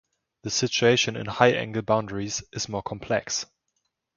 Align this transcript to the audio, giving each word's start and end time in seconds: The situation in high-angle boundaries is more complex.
The 0.41 0.49
situation 0.49 1.15
in 1.15 1.27
high-angle 1.27 1.83
boundaries 1.83 2.41
is 2.53 2.67
more 2.67 2.81
complex. 2.81 3.45